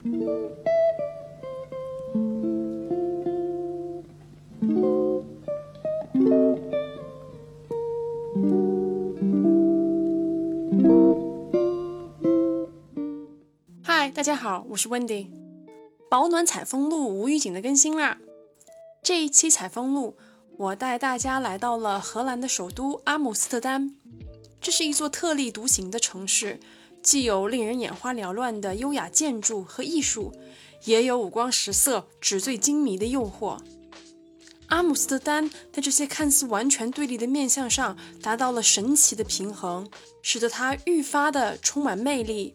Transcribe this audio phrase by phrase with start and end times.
[0.00, 0.08] 嗨，
[14.14, 15.26] 大家好，我是 Wendy。
[16.08, 18.16] 保暖采风录无预警的更新啦！
[19.02, 20.16] 这一期采风录，
[20.56, 23.94] 我带大家来到了荷兰的首都阿姆斯特丹。
[24.62, 26.58] 这是一座特立独行的城市，
[27.02, 30.32] 既有令人眼花缭乱的优雅建筑和艺术，
[30.84, 33.58] 也有五光十色、纸醉金迷的诱惑。
[34.66, 39.90] 阿姆斯特丹在这些看似完全对立的面相上达到了神奇的平衡，
[40.22, 42.54] 使得它愈发的充满魅力。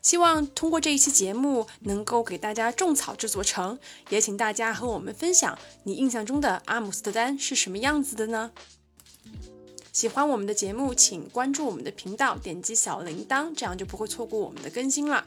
[0.00, 3.78] 希望通过这一期节目，能够给大家种草这座城，
[4.10, 8.52] 也请大家和我们分享你印象中的阿姆斯特丹是什么样子的呢？
[9.94, 15.24] 喜欢我们的节目，请关注我们的频道，点击小铃铛，这样就不会错过我们的更新了。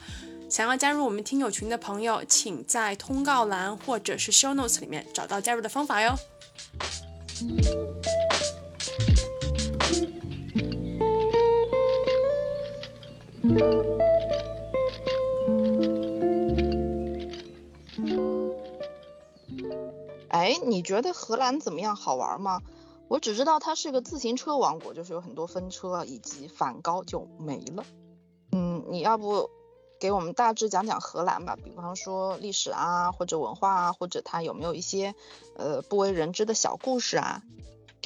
[0.50, 6.14] 想要加入我们听友群的朋友，请在通告栏或者是 show notes 里面找到加入的方法哟。
[20.28, 21.96] 哎，你觉得荷兰怎么样？
[21.96, 22.60] 好玩吗？
[23.08, 27.84] 我只知道它是个自行车王国，就是有很多分车以及梵高就没了。
[28.52, 29.48] 嗯，你要不
[29.98, 31.56] 给我们大致讲讲荷兰吧？
[31.56, 35.14] 比方说历史啊，或者文化啊，或者它有没有一些
[35.56, 37.42] 呃不为人知的小故事啊？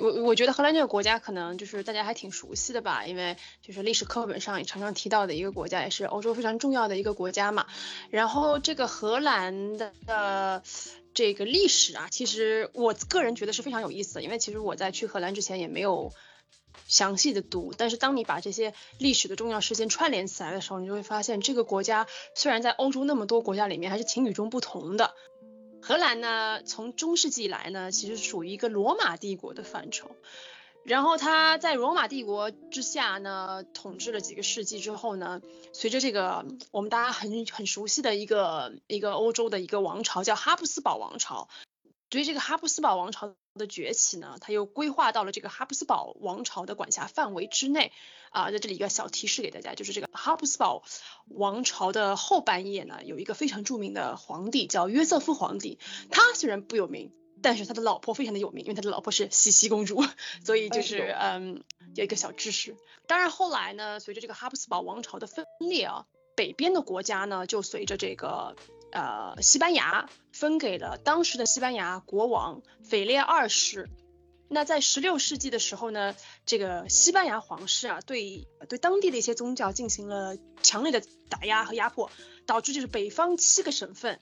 [0.00, 7.66] 我我觉得荷兰这个国家可能就是大家还挺熟悉的吧，因为就是历史课本上也常常提到的一个国家，也是欧洲非常重要的一个国家嘛。
[8.08, 10.62] 然后这个荷兰的。
[11.14, 16.12] 这个历史啊，其实我个人觉得是非常有意思的，因为其实我在去荷兰之前也没有
[16.86, 25.14] 详细的读，但是当你把这些历史的重要事件串联起来的时候，你就会发现这个国家虽然在欧洲那么多国家里面还是挺与众不同的。
[25.80, 30.10] 荷兰呢，从中世纪以来呢，其实属于一个罗马帝国的范畴。
[30.84, 35.40] 然后他在罗马帝国之下呢，统治了几个世纪之后呢，
[35.72, 41.48] 随着这个我们大家很很熟悉的一个一个欧洲的一个王朝叫哈布斯堡王朝，
[42.08, 47.92] 对于这个哈布斯堡王朝的崛起呢，他又规划到了这个哈布斯堡王朝的管辖范围之内
[48.30, 50.82] 啊，在这里一个小提示给大家，就是这个哈布斯堡
[51.28, 55.78] 王朝的后半叶呢，有一个非常著名的皇帝叫约瑟夫皇帝，
[56.10, 57.12] 他虽然不有名。
[57.42, 60.02] 但是他的老婆非常的有名，因为他的老婆是茜茜公主，
[60.44, 61.62] 所以就是嗯
[61.94, 62.76] 有一个小知识。
[63.06, 68.56] 当然后来呢，随着这个哈布斯堡王朝的分裂啊，北边的国家呢就随着这个
[68.92, 73.90] 呃西班牙分给了当时的西班牙国王腓烈二世。
[74.48, 76.14] 那在十六世纪的时候呢，
[76.44, 82.10] 这个西班牙皇室啊对对当地的一些宗教进行了强烈的打压和压迫，
[82.44, 84.20] 导致就是北方七个省份。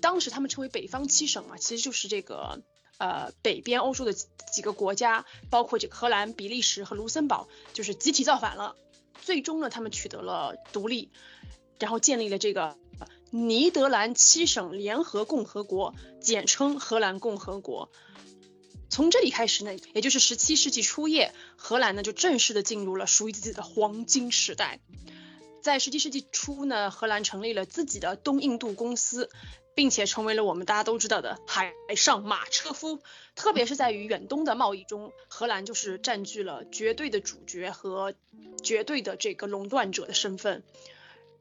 [0.00, 2.62] 当时他们称为北方七省嘛，其实就是这个
[2.98, 8.76] 呃北边欧洲的几个国家，包括这个荷兰、比利时和卢森堡，就是集体造反了。
[9.22, 11.10] 最终呢，他们取得了独立，
[11.78, 12.76] 然后建立了这个
[13.30, 17.90] 尼德兰七省联合共和国，简称荷兰共和国。
[18.88, 24.80] 从这里开始呢，也就是十七世纪初叶，荷兰呢就正式的进入了属于自己的黄金时代。
[25.62, 29.30] 在十七世纪初呢，荷兰成立了自己的东印度公司。
[29.80, 33.00] 并且成为了我们大家都知道的海上马车夫，
[33.34, 38.12] 特别是在与远东的贸易中，荷兰就是占据了绝对的主角和
[38.62, 40.62] 绝对的这个垄断者的身份。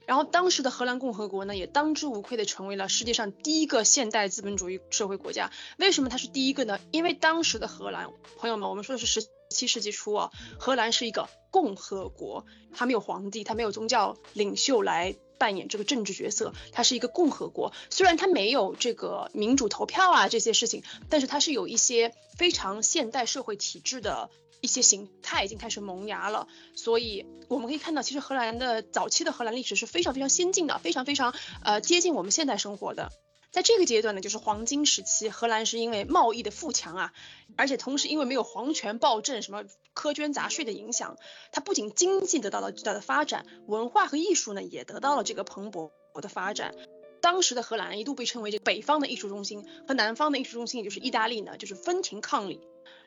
[0.06, 5.52] 然后当时的荷兰共和国呢，也当之无愧的成为了世界上第一个现代资本主义社会国家。
[5.78, 6.80] 为什么它是第一个呢？
[6.92, 15.18] 因为当时的荷兰，朋友们，我们说的是十七世纪初啊，荷兰是一个共和国，它没有皇帝，它没有宗教领袖来。
[15.40, 24.30] 扮演这个政治角色，它是一个共和国，虽然它没有这个民主投票啊这些事情，但是它是有一些非常现代社会体制的
[24.62, 26.48] 一些形态已经开始萌芽了。
[26.76, 31.34] 所以我们可以看到，其实荷兰的早期的荷兰历史是非常非常先进的，非常非常
[31.64, 33.12] 呃接近我们现代生活的。
[33.52, 37.14] 在这个阶段呢，就是黄金时期，荷兰是因为贸易的富强啊，
[37.58, 39.64] 而且同时因为没有皇权暴政、什么
[39.96, 41.18] 苛捐杂税的影响，
[41.52, 45.90] 它不仅经济得到了巨大的发展，文化和艺术呢也得到了这个蓬勃
[46.22, 46.76] 的发展。
[47.22, 52.62] 当时的荷兰一度被称为这个北方的艺术中心，和南方的艺术中心，也就是意大利呢，就是分庭抗礼。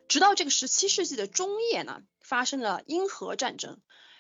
[0.09, 3.79] 直到这个十七世纪的中叶呢，发生了英荷战争，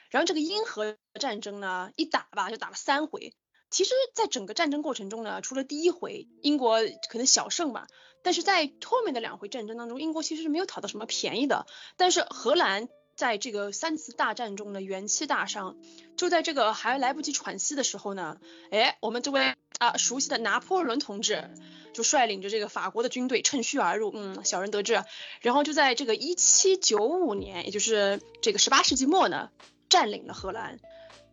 [0.08, 3.34] 然后这个英荷战争呢一打吧，就打了三回。
[3.72, 6.78] 其实，在整个战争过程中呢，除了第一回英国
[7.08, 7.88] 可能小胜吧，
[8.22, 11.66] 但是在后面的两回战争当中，英国其实是没有讨到什么便宜的。
[11.96, 15.76] 但是荷兰在这个三次大战中的元气大伤。
[16.19, 18.36] 就在这个还来不及喘息的时候呢，
[18.70, 21.50] 哎，我们这位啊熟悉的拿破仑同志
[21.94, 25.02] 就率领着这个法国的军队趁虚而入，嗯，小人得志。
[25.40, 29.50] 然后就在这个一七九五年，也就是这个十八世纪末呢，
[29.88, 30.78] 占领了荷兰。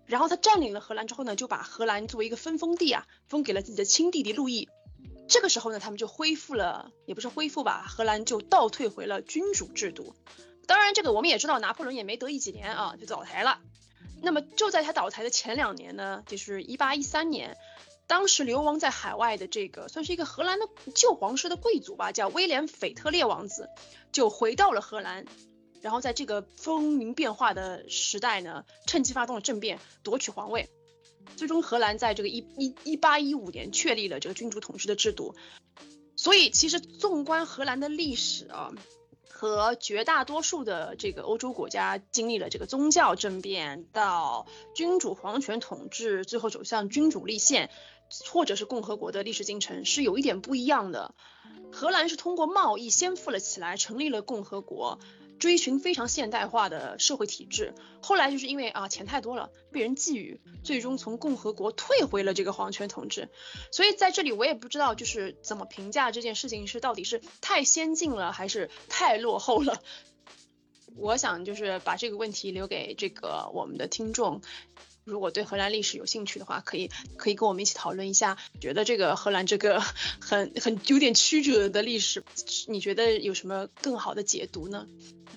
[0.09, 4.67] 然后他占领了荷兰之后呢，就把荷兰作为一个分封地啊，封给了自己的亲弟弟路易。
[5.27, 10.15] 这个时候呢，他们就恢复了，也不是恢复吧，荷兰就倒退回了君主制度。
[10.65, 13.59] 当然，这个我们也知道，拿破仑也没得意几年啊，就倒台了。
[14.21, 17.55] 那么就在他倒台的前两年呢，就是一八一三年，
[18.07, 23.69] 当时流亡在海外的这个算是一个荷兰的旧皇室的贵族吧，叫威廉斐特烈王子，
[24.11, 25.25] 就回到了荷兰。
[25.81, 30.69] 然后在这个风云变化的时代呢，趁机发动了政变，夺取皇位。
[31.35, 35.35] 最终，荷兰在这个一一一八一五年确立了这个君主统治的制度。
[36.15, 38.71] 所以，其实纵观荷兰的历史啊，
[39.29, 47.69] 和绝大多数的这个欧洲国家经历了这个宗教政变到君主皇权统治，最后走向君主立宪，
[48.31, 51.13] 或者是共和国的历史进程是有一点不一样的。
[51.71, 54.99] 荷兰是通过贸易先富了起来，成立了共和国。
[55.39, 63.29] 追寻非常现代化的社会体制，后来就是因为啊钱太多了，被人觊觎，最终从共和国退回了这个皇权统治。
[63.71, 69.81] 所以在这里我也不知道就是怎么评价这件事情是到底是太先进了还是太落后了。
[70.97, 74.41] 我想就是把这个问题留给这个我们的听众。
[75.03, 79.79] 如果对荷兰历史有兴趣的话，可以可以跟我们一起讨论一下，觉得这个荷兰这个
[80.21, 82.23] 很很有点曲折的历史，
[82.67, 84.87] 你觉得有什么更好的解读呢？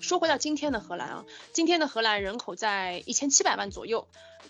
[0.00, 4.08] 说回到今天的荷兰啊，今天的荷兰人口在一千七百万左右，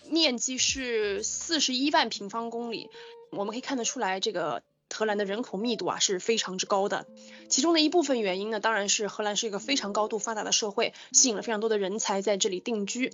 [0.09, 2.89] 面积是四十一万平方公里，
[3.31, 7.05] 我们可以看得出来，这个荷兰的人口密度啊是非常之高的。
[7.49, 13.13] 其中的一部分原因呢，当然是荷兰是一个非常高度发达的社会，吸引了非常多的人才在这里定居。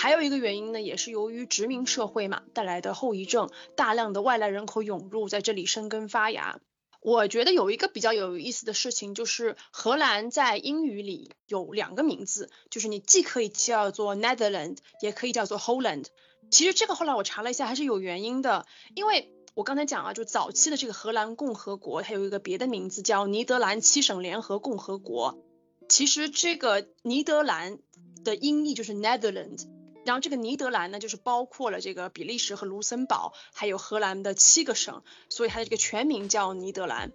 [0.00, 6.58] 还有一个原因呢，也是由于殖民社会嘛带来的后遗症，大量的外来人口涌入，在这里生根发芽。
[7.02, 16.06] 我觉得有一个比较有意思的事情，就是荷兰在英语里有两个名字，就是你既可以叫做 Netherlands，也可以叫做 Holland。
[16.50, 18.64] 其实这个后来我查了一下，还是有原因的，
[18.94, 25.44] 因为我刚才讲啊，就早期的这个荷兰共和国，它有一个别的名字叫尼德兰七省联合共和国。
[25.90, 27.80] 其实这个尼德兰
[28.24, 29.66] 的音译就是 Netherlands。
[30.04, 37.12] 然后这个尼德兰呢，就是包括了这个比利时和卢森堡，还有荷兰的七个省，所以它的这个全名叫尼德兰。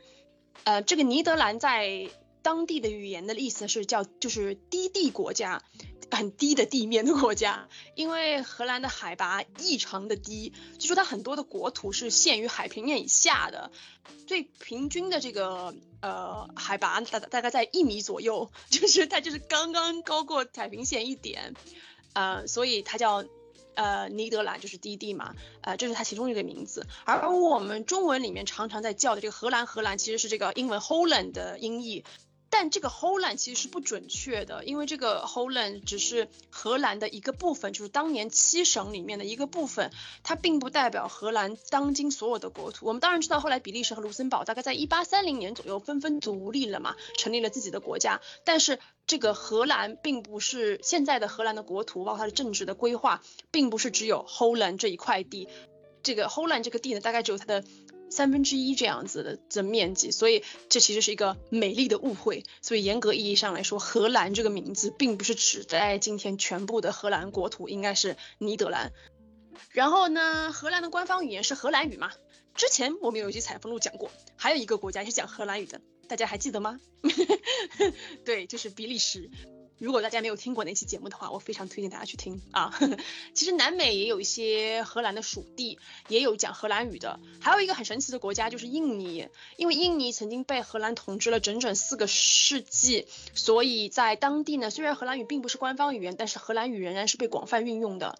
[0.63, 2.09] 呃，这个尼德兰在
[2.41, 5.63] 当地的语言的意思是叫就是低地国家，
[6.11, 13.71] 很低的地面的国家，因为荷兰的海拔异常的低，就说它很多的国土是陷于海平面以下的，
[14.27, 21.55] 最平均的这个呃海拔大大概在一米左右， 就是它就是刚刚高过海平线一点。
[22.15, 23.23] 呃，所以它叫
[23.75, 26.87] 呃尼德兰，就是低地嘛，呃，这是它其中一个名字。
[27.05, 32.03] 而我们中文里面常常在叫的这个荷兰，荷兰其实是这个英文 Holland 的音译。
[32.49, 39.91] 但这个 Holland 其实是不准确的，因为这个 Holland 只是荷兰的一个部分，就是当年七省里面的一个部分，
[40.23, 42.85] 它并不代表荷兰当今所有的国土。
[42.85, 48.21] 我们当然知道，后来比利时和卢森堡大概在一八三零年左右纷纷独立了嘛，成立了自己的国家。
[48.45, 53.21] 但是这个荷兰并不是现在的荷兰的国土，包括它的政治的规划，
[53.51, 55.49] 并不是只有 Holland 这一块地。
[56.03, 57.63] 这个 Holland 这个地呢，大概只有它的。
[58.09, 62.43] 三分之一这样子的的面积，所以这其实是一个美丽的误会。
[62.61, 68.91] 所以严格意义上来说，荷兰这个名字并不是指在今天全部的荷兰国土，应该是尼德兰。
[69.71, 72.11] 然后呢，荷兰的官方语言是荷兰语嘛？
[72.55, 76.79] 之前我们有一期采风录讲过，还有一个国家也是讲荷兰语的，大家还记得吗？
[78.23, 79.29] 对，就是比利时。
[79.77, 82.77] 如果大家没有听过那期节目的话，我非常推荐大家去听啊。
[83.33, 87.19] 其实南美也有一些荷兰的属地，也有讲荷兰语的。
[87.41, 89.27] 还有一个很神奇的国家就是印尼，
[89.57, 98.17] 因为印尼曾经被荷兰统治了整整四个世纪，所以在当地呢，虽然荷兰语并不是官方语言，但是荷兰语仍然是被广泛运用的。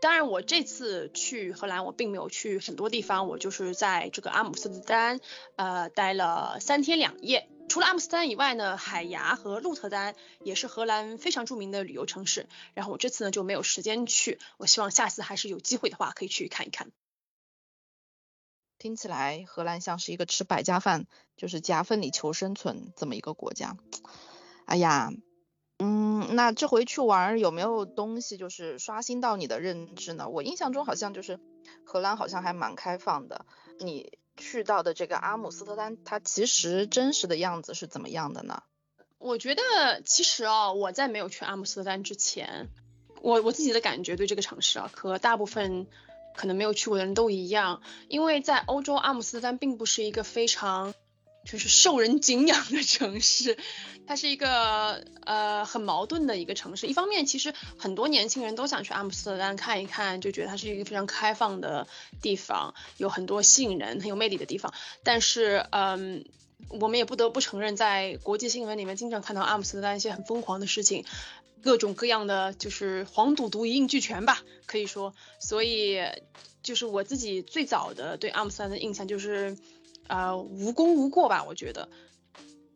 [0.00, 5.20] 当然，我这次去荷兰，我并没有去很多地方，我就是在这个阿姆斯特丹，
[5.54, 7.48] 呃，待了三天两夜。
[7.72, 10.14] 除了阿姆斯特丹以外呢，海牙和鹿特丹
[10.44, 12.46] 也是荷兰非常著名的旅游城市。
[12.74, 16.92] 然后我这次呢就没有时间去，我希望下次还是有机会的话可以去看一看。
[18.76, 23.78] 听起来荷兰像是一个吃百家饭，就是夹缝里求生存这么一个国家。
[24.66, 25.10] 哎呀，
[25.78, 30.28] 嗯，那这回去玩有没有东西就是刷新到你的认知呢？
[30.28, 31.40] 我印象中好像就是
[31.86, 33.46] 荷兰好像还蛮开放的，
[33.78, 34.18] 你。
[34.42, 38.64] 去到的这个阿姆斯特丹，它其实真实的样子是怎么样的呢？
[39.18, 39.62] 我觉得
[40.04, 42.68] 其实啊，我在没有去阿姆斯特丹之前，
[43.20, 45.86] 我我自己的感觉对这个城市啊，和大部分
[46.34, 50.92] 可能没有去过的人都一样，因为在欧洲，阿姆斯特丹并不是一个非常
[51.44, 53.56] 就是受人敬仰的城市，
[54.06, 56.86] 它是一个呃很矛盾的一个城市。
[56.86, 61.86] 一方面，其实很多年轻人都想去阿姆斯特丹看一看，就觉得它是一个非常开放的
[62.20, 64.72] 地方，有很多吸引人、很有魅力的地方。
[65.02, 66.24] 但是，嗯。
[66.68, 71.04] 我们也不得不承认，在国际新闻里面经常看到阿姆斯特丹一些很疯狂的事情，
[71.60, 75.12] 各种各样的就是黄赌毒一应俱全吧，可以说。
[75.40, 75.98] 所以
[76.62, 79.58] 就是我自己最早的对阿姆斯特丹的印象就是，
[80.08, 81.88] 呃，无功无过吧，我觉得。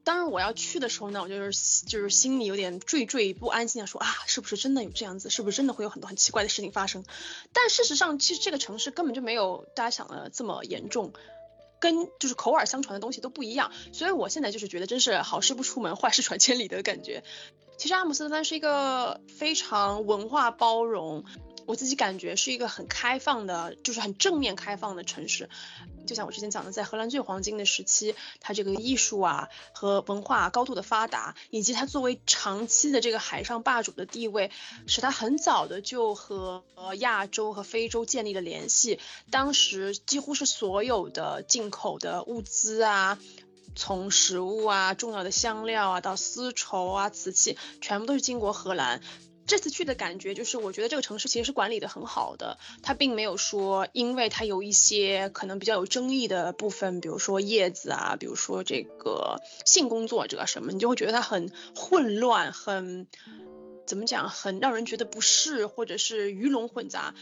[0.05, 5.31] 当然我要去的时候呢，我就是就是心里有点惴惴不安，心想说啊，是不是真的有这样子？
[5.31, 7.05] 是不是真的会有很多很奇怪的事情发生？
[7.53, 11.13] 但事实上，其实这个城市根本就没有大家想的这么严重。
[11.79, 17.23] 跟就是口耳相传的东西都不一样，所以我现在就是觉得真是好事不出门，坏事传千里的感觉。
[17.77, 21.27] 其实阿姆斯特丹是一个非常文化包容。
[21.67, 25.49] 我自己感觉是一个很开放的，就是很正面开放的城市。
[26.07, 34.53] 就像我之前讲的，在荷兰最黄金的时期，它这个艺术啊和文化高度的发达，以及它作为长期的这个海上霸主的地位，
[34.87, 36.63] 使它很早的就和
[37.01, 39.01] 亚洲和非洲建立了联系。
[39.33, 43.19] 当时几乎是所有的进口的物资啊，
[43.75, 49.03] 从食物啊、重要的香料啊到丝绸啊、瓷器，全部都是经过荷兰。
[49.47, 63.07] 这次去的感觉就是，我觉得这个城市其实是管理的很好的，它并没有说，因为它有一些可能比较有争议的部分，比如说叶子啊，比如说这个性工作者什么，你就会觉得它很混乱，很
[63.87, 67.15] 怎么讲，很让人觉得不适，或者是鱼龙混杂。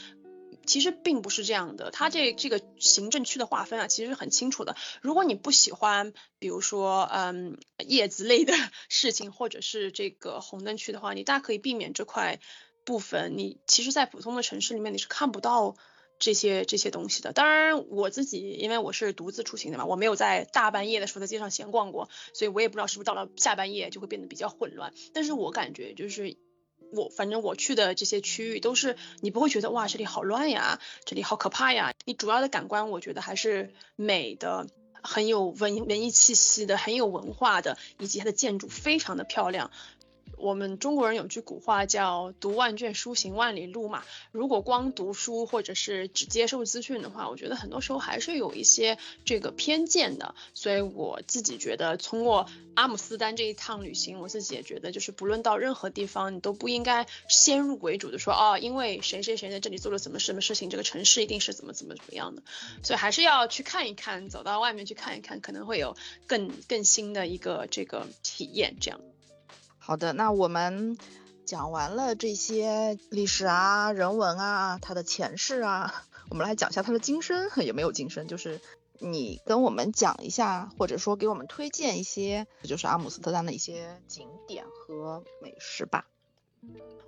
[0.66, 4.76] 其实并不是这样的，它这这个行政区的划分啊，其实是很清楚的。
[5.02, 8.52] 如果你不喜欢，比如说，嗯，叶子类的
[8.88, 12.40] 事情，或者是这个红灯区的话，你大可以避免这块
[12.84, 13.36] 部分。
[13.36, 15.76] 你其实，在普通的城市里面，你是看不到
[16.18, 17.32] 这些这些东西的。
[17.32, 24.92] 当然，我自己因为我是独自出行的嘛，我没有在大半夜的时候在街上闲逛过，所以我也不知道是不是到了下半夜就会变得比较混乱。
[25.12, 26.36] 但是我感觉就是。
[26.94, 31.92] 我反正我去的这些区域都是你不会觉得哇这里好乱呀，这里好可怕呀。
[32.04, 34.66] 你主要的感官我觉得还是美的，
[35.02, 39.70] 很有文文艺气息的，很有文化的，以及它的建筑非常的漂亮。
[40.44, 44.04] 我们中国人有句古话叫“读万卷书，行万里路”嘛。
[44.30, 50.34] 如果光读书或者是只接受资讯的话，我觉得很多时候还是有一些这个偏见的。
[50.52, 62.42] 所以我自己觉得，通过阿姆斯丹这一趟旅行，我自己也觉得，就是不论到任何地方，你都不应该先入为主的说，哦，因为谁谁谁在这里做了什么什么事情，这个城市一定是怎么怎么怎么样的。
[62.82, 65.96] 所以还是要去看一看，走到外面去看一看，可能会有
[66.26, 69.00] 更更新的一个这个体验，这样。
[69.86, 70.96] 好的，那我们
[71.44, 78.62] 讲完了这些历史啊、人文啊、它的前世啊，我们来讲一下它的今生， 也没有今生，就是
[78.98, 86.06] 你跟我们讲一下，或者说给我们推荐一些，就是阿姆斯特丹的一些景点和美食吧。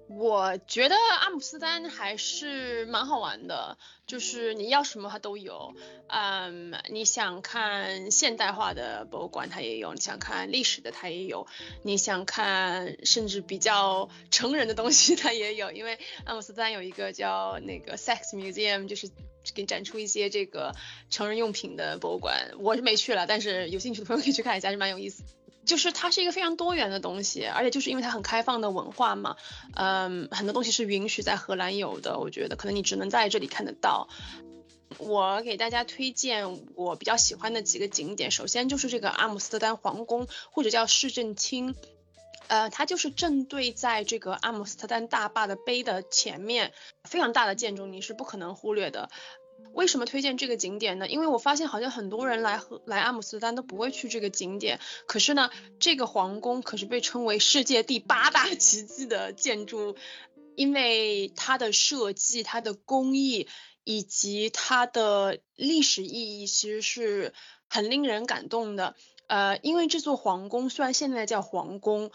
[0.08, 5.74] 我觉得阿姆斯丹还是蛮好玩的，就是你要什么它都有。
[6.06, 11.48] 嗯，你想看现代化的博物馆它也有，你想看历史的它也有，
[11.82, 15.72] 你想看甚至比较成人的东西它也有。
[15.72, 19.08] 因为阿姆斯丹有一个叫那个 Sex Museum，就是
[19.54, 20.72] 给你展出一些这个
[21.10, 22.52] 成人用品的博物馆。
[22.60, 25.24] 我是没去了，但是有兴趣的朋友可以去看一下，是蛮有意思。
[25.66, 29.36] 就是它是一个非常多元的东西，而且就是因为它很开放的文化嘛，
[29.74, 34.08] 嗯，很多东西是允许在荷兰有的，我觉得可能你只能在这里看得到。
[34.98, 41.74] 我给大家推荐我比较喜欢的几个景点，首先就是这个阿姆斯特丹皇宫或者叫市政厅，
[42.46, 49.10] 呃，它就是正对在这个阿姆斯特丹大坝的碑的前面，非常大的建筑，你是不可能忽略的。
[49.72, 51.06] 为什么推荐这个景点呢？
[51.06, 59.96] 因为我发现好像很多人来和来阿姆斯特丹都不会去这个景点，可是呢，这个皇宫可是被称为世界第八大奇迹的建筑，
[60.54, 63.48] 因为它的设计、它的工艺
[63.84, 67.34] 以及它的历史意义，其实是
[67.68, 68.94] 很令人感动的。
[69.26, 72.10] 呃，因为这座皇宫虽然现在叫皇宫。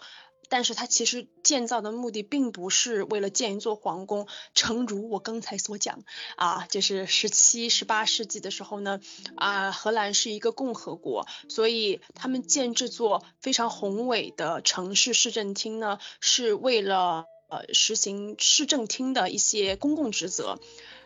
[0.51, 6.03] 但是它其实建造的目的并不是为了建一座皇宫，诚如我刚才所讲
[6.35, 8.99] 啊，就是十七、十八世纪的时候呢，
[9.37, 20.59] 啊，荷兰是一个共和国，所以他们建这座非常宏伟的城市市政厅呢，是为了呃实行市政厅的一些公共职责。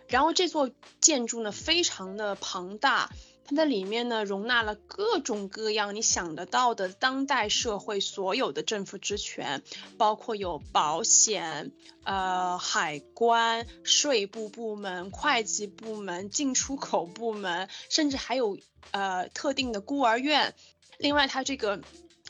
[0.07, 0.71] 然后这座
[1.01, 3.11] 建筑呢，非常的庞大。
[3.47, 9.61] 它在里面呢容纳了各种各样你想得到的当代社会所有的政府职权，
[9.97, 11.71] 包括有保险、
[12.03, 18.57] 呃海关、税部部门、会计部门、进出口部门，甚至还有
[18.91, 20.55] 呃特定的孤儿院。
[20.97, 21.81] 另外，它这个。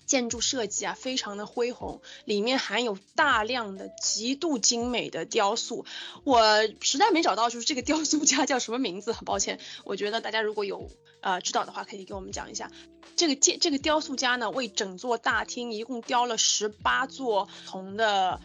[0.05, 5.85] 建筑设计啊，非常的恢宏，里面含有大量的极度精美的雕塑。
[6.23, 9.59] 我实在没找到，就是这个雕塑家叫什么名字，很抱歉。
[9.83, 10.89] 我觉得大家如果有
[11.21, 12.71] 呃知道的话，可以给我们讲一下。
[13.15, 18.41] 这个建这个雕塑家呢，为整座大厅一共雕了十八座铜的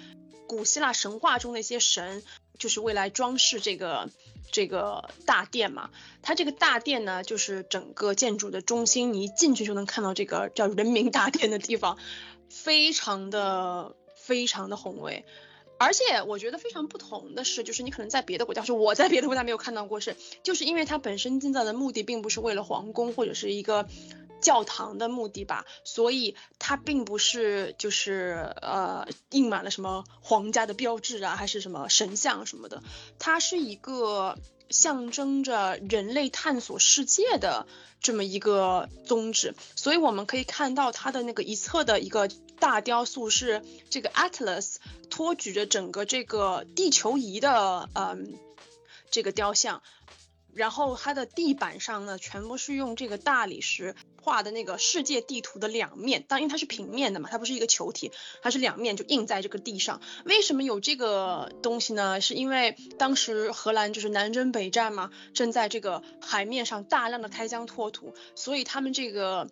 [0.50, 2.24] 古希腊神话中的一些神，
[2.58, 4.10] 就是为来装饰这个。
[4.52, 5.90] 这个大殿嘛，
[6.22, 11.98] 它这个大殿呢，就是整个建筑的中心，你一进去就能看到这个叫人民大殿的地方，
[12.48, 15.24] 非常的非常的宏伟。
[15.78, 23.86] 而且我觉得非常不同的是，就是你可能在别的国家，是我在别的国家没有看到过，是就是因为它本身建造的目的并不是为了皇宫或者是一个。
[24.40, 32.82] 教堂的目的吧，所以它并不是就是呃印满了什么皇家的标志啊，还是什么神像什么的，
[33.18, 34.38] 它是一个
[34.70, 37.66] 象征着人类探索世界的
[38.00, 39.54] 这么一个宗旨。
[39.76, 42.28] 所以我们可以看到它的那个一侧的一个
[42.58, 44.76] 大雕塑是这个 Atlas
[45.10, 48.38] 托举着整个这个地球仪的嗯
[49.10, 49.82] 这个雕像。
[50.54, 60.00] 然后它的地板上呢，全部是用这个大理石画的那个世界地图的两面，当因为它是平面的嘛，它不是一个球体，它是两面就印在这个地上。
[60.24, 62.20] 为什么有这个东西呢？
[62.20, 69.48] 是因为当时荷兰就是南征北战嘛，正在这个海面上大量的开疆拓土，所以他们这个。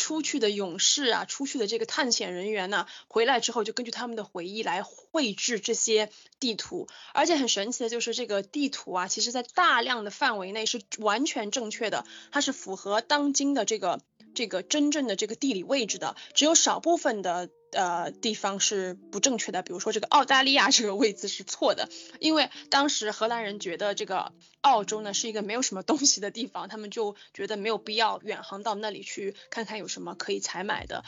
[0.00, 14.00] 出去的勇士啊，出去的这个探险人员呢，回来之后就根据他们的回忆来绘制这些地图，而且很神奇的就是这个地图啊，其实在大量的范围内是完全正确的，它是符合当今的这个
[14.34, 17.50] 这个真正的这个地理位置的，只有少部分的。
[17.72, 31.04] 呃，地方是不正确的，比如说这个澳大利亚这个位置是错的，因为当时荷兰人觉得这个澳洲呢是一个没有什么东西的地方，他们就觉得没有必要远航到那里去看看有什么可以采买的，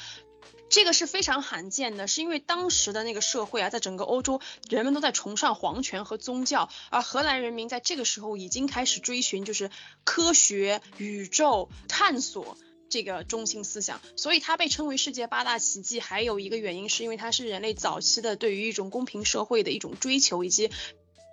[0.71, 9.69] 这个是非常罕见的，是因为当时的那个社会啊，在整个欧洲人们都在崇尚皇权和宗教，而荷兰人民在这个时候已经开始追寻就是
[10.05, 12.57] 科学、宇宙探索。
[12.93, 15.99] 这个中心思想，所以它被称为世界八大奇迹。
[15.99, 20.71] 还有一个原因是因为它是人类早期的对于一种公平社会的一种追求，以及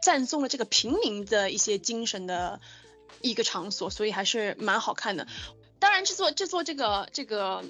[0.01, 2.61] 赞颂了这个平民的一些精神的
[3.19, 5.27] 一个场所，所以还是蛮好看的。
[5.79, 7.65] 当然，这座这座这个这个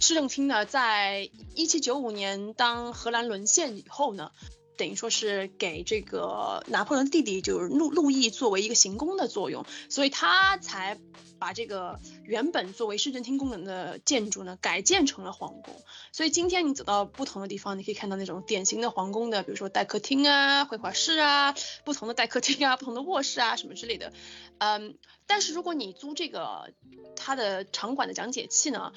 [0.00, 4.32] 市政厅呢，在一七九五年当荷兰沦陷以后呢。
[4.76, 10.98] 等于说是给这个拿破仑弟弟就是路路易作为一个行宫的作用，所以他才
[11.38, 15.74] 把这个原本作为市政厅功能的建筑呢改建成了皇宫。
[16.12, 24.12] 所以今天你走到不同的地方，你可以看到那种典型的皇宫的，比如说待客厅啊、绘画室啊、不同的待客厅啊、不同的卧室啊什么之类的。
[24.58, 26.72] 嗯，但是如果你租这个
[27.14, 28.92] 它的场馆的讲解器呢，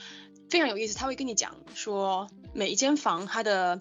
[0.50, 3.80] 非常有意思，他会跟你讲说每一间房它的。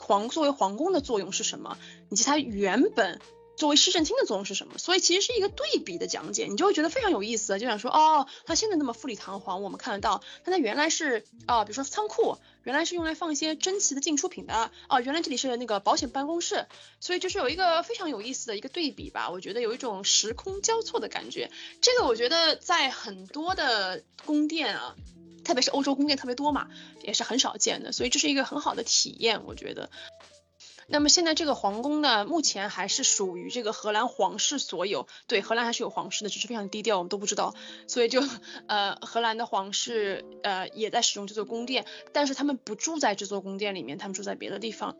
[0.00, 1.78] 皇作为皇宫的作用是什么？
[2.10, 3.20] 以及它原本
[3.56, 4.78] 作为市政厅的作用是什么？
[4.78, 16.66] 所以其实是一个对比的讲解，你就会觉得非常有意思，就想说哦，它现在那么富丽堂皇，我们看得到，但它原来是啊，比如说仓库，原来是用来放一些珍奇的进出品的啊，原来这里是那个保险办公室，
[17.00, 21.50] 所以就是有一个非常有意思的一个对比吧，我觉得有一种时空交错的感觉。
[21.82, 24.96] 这个我觉得在很多的宫殿啊。
[25.44, 26.68] 特别是欧洲宫殿特别多嘛，
[27.02, 29.90] 也是很少见的，所以这是一个很好的体验，我觉得。
[30.92, 37.54] 那么现在这个皇宫呢，目前还是属于这个荷兰皇室所有，对，荷兰还是有皇室的，只是非常低调，我们都不知道。
[37.86, 38.20] 所以就
[38.66, 44.96] 呃，荷兰的皇室呃也在使用这座宫殿，但是他们不住在这座宫殿里面，他们住在别的地方。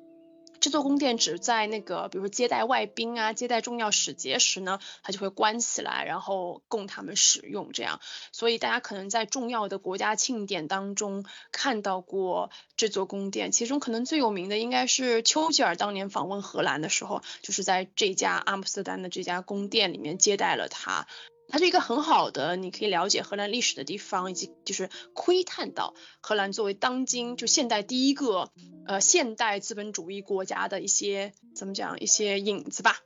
[0.61, 7.73] 这座宫殿只在那个，比如说接待外宾啊、接待重要使节时呢，它就会关起来，然后供他们使用。
[7.73, 13.53] 这样，所以大家可能在重要的国家庆典当中看到过这座宫殿。
[13.53, 21.07] 其中可能最有名的应该是丘吉尔当年访问荷兰的时候，就是在这家阿姆斯特丹的这家宫殿里面接待了他。
[21.51, 28.51] 它是一个很好的，你可以了解荷兰历史的地方，以及就是窥探到荷兰作为当今就现代第一个
[28.87, 33.01] 呃现代资本主义国家的一些怎么讲一些影子吧。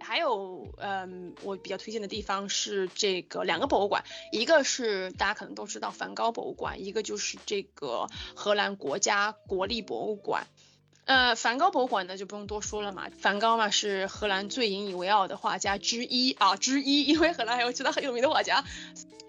[0.00, 10.46] 还有，嗯，我比较推荐的地方是这个两个博物馆，一个是大家可能都知道梵高博物馆，一个就是这个荷兰国家国立博物馆。
[11.04, 18.64] 呃，梵高博物馆呢就不用多说了嘛，梵高嘛是荷兰最引以为傲的画家之一啊之一，因为荷兰还有其他很有名的画家。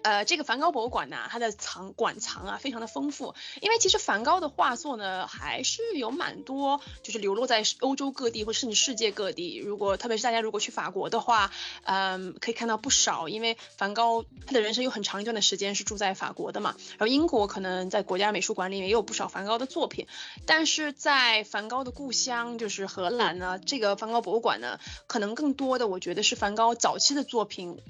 [0.06, 9.58] 呃，这个梵高博物馆呢，它的藏馆藏啊非常的丰富，因为其实梵高的画作呢还是有蛮多，就是流落在欧洲各地或甚至世界各地。
[9.58, 11.50] 如果特别是大家如果去法国的话，
[11.82, 16.76] 嗯，可以看到不少，因为梵高他的人生有很长一段的时间是住在法国的嘛。
[16.90, 20.06] 然后英国可能在国家美术馆里面也有不少梵高的作品，
[20.46, 27.82] 但是在梵高的故乡就是荷兰呢，这个梵高博物馆呢，可能更多的我觉得是梵高早期的作品。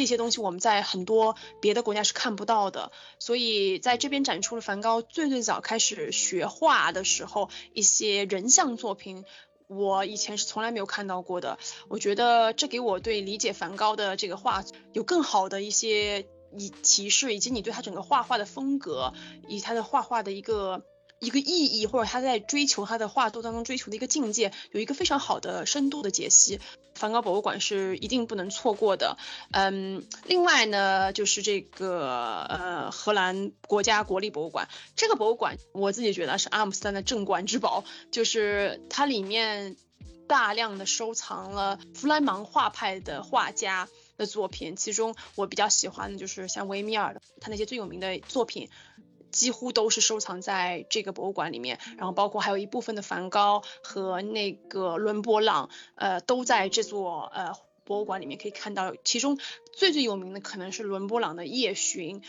[0.00, 9.26] 这些东西我们在很多别的国家是看不到的，所以在这边展出了梵高最最早开始学画的时候一些人像作品，
[9.66, 11.58] 我以前是从来没有看到过的。
[11.88, 16.24] 我觉得这给我对理解梵高的这个画有更好的一些
[16.56, 19.12] 以提示，以及你对他整个画画的风格，
[19.48, 20.82] 以他的画画的一个。
[21.20, 26.60] 一个意义，或者他在追求他的画作当中追求的一个境界，有一个非常好的深度的解析。
[26.94, 29.16] 梵高博物馆是一定不能错过的。
[29.52, 39.76] 嗯，另外呢，就是这个呃荷兰国家国立博物馆，这个博物馆我自己觉得是阿姆斯特丹的镇馆之宝，就是它里面
[40.26, 48.68] 大量的收藏了弗莱芒画派的画家的作品，其中我比较喜欢的就是像维米尔的，他那些最有名的作品。
[49.30, 57.52] 几乎都是收藏在这个博物馆里面，然后包括还有一部分的梵高和那个伦勃朗，呃，都在这座呃。
[57.90, 59.36] 博物馆里面可以看到，其中
[59.72, 62.22] 最最有名的可能是伦勃朗的夜巡，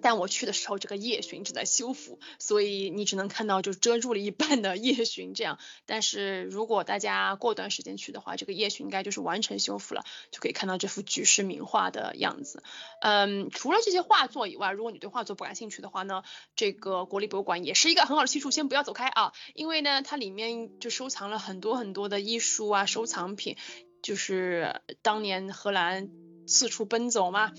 [0.00, 5.58] 但我去的时候这个夜巡正在修复，所以你只能看到就遮住了一半的夜巡这样。
[5.84, 12.62] 但是如果大家过段时间去的话，这个夜巡应该就是完成修复了，就可以看到这幅举世名画的样子。
[13.02, 16.22] 嗯，除了这些画作以外，如果你对画作不感兴趣的话呢，
[16.56, 23.58] 这个国立博物馆也是一个很好的去处，先不要走开啊，因为呢它里面就收藏了很多很多的艺术啊收藏品。
[24.02, 26.10] 就是当年荷兰
[26.46, 27.52] 四处奔走嘛，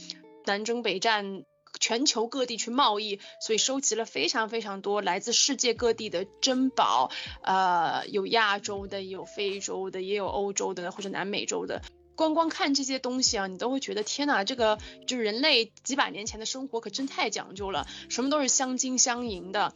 [0.46, 1.44] 南征北战，
[1.80, 7.10] 全球各地去贸易，所以收集了非常非常多来自世界各地的珍宝，
[7.44, 11.82] 呃，有亚洲的，有非洲的，也有欧洲的或者南美洲的。
[12.16, 14.78] 光光看这些东西啊，你都会觉得天哪，这个
[15.08, 19.74] 就是人类几百年前的生活可真太讲究了，什么都是镶金镶银的。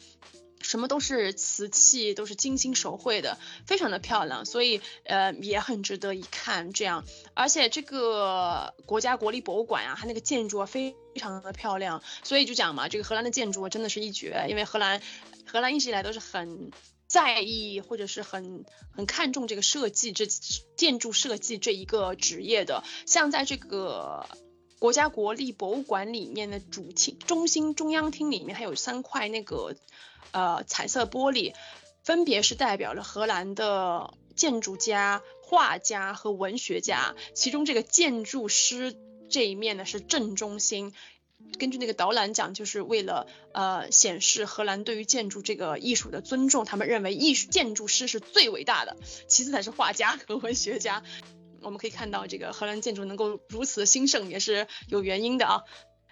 [0.67, 6.73] 什么都是瓷器，都是精心手绘的，非常的漂亮，所以呃也很值得一看。
[6.73, 14.45] 这样，而且这个国家国立博物馆啊，它那个建筑啊非常的漂亮，所以就讲嘛，这个荷兰的建筑真的是一绝。
[14.49, 15.01] 因为荷兰，
[15.45, 16.69] 荷兰一直以来都是很
[17.07, 20.25] 在意或者是很很看重这个设计这
[20.75, 22.83] 建筑设计这一个职业的。
[23.05, 24.27] 像在这个
[24.79, 29.75] 国家国立博物馆里面的主厅中心中央厅里面，还有三块那个。
[30.31, 31.53] 呃，彩色玻璃
[32.03, 37.15] 分别是代表了荷兰的建筑家、画家和文学家。
[37.33, 38.93] 其中这个建筑师
[39.29, 40.93] 这一面呢是正中心。
[41.57, 48.97] 根据那个导览讲，就是为了呃显示荷兰对于建筑这个艺术的尊重，他们认为艺术建筑师是最伟大的，
[49.29, 51.03] 其次才是画家和文学家。
[51.61, 55.63] 我们可以看到，这个荷兰建筑能够如此兴盛也是有原因的啊。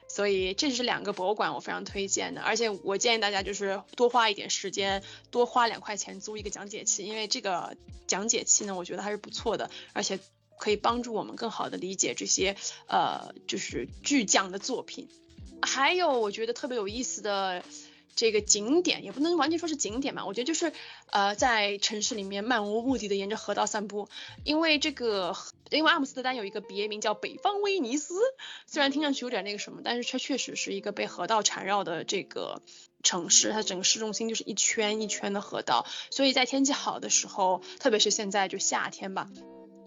[0.07, 2.41] 所以这是两个博物馆，我非常推荐的。
[2.41, 7.75] 而且我建议大家就是多花一点时间，多花两块钱租一个讲解器，因为这个
[8.07, 10.19] 讲解器呢，我觉得还是不错的，而且
[10.57, 12.55] 可以帮助我们更好的理解这些
[12.87, 15.09] 呃就是巨匠的作品。
[15.61, 17.63] 还有我觉得特别有意思的。
[18.15, 20.71] 这个景点也不能完全说是景点嘛，我觉得就是
[21.11, 24.07] 呃在城市里面漫无目的的沿着河道散步，
[24.43, 25.35] 因为这个
[25.69, 28.15] 因为阿姆斯特丹有一个别名叫北方威尼斯，
[28.65, 32.61] 虽然听上去有点那个什么，但是它确实是一个被河道缠绕的这个
[33.03, 39.29] 城市，它整个市中心就是一圈一圈的河道，所以在天气好的时候，特别是现在就夏天吧，